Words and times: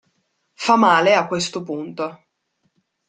Fa 0.55 0.77
male 0.77 1.13
a 1.13 1.27
questo 1.27 1.61
punto. 1.61 2.23